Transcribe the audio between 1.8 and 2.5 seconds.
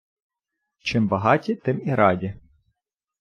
і раді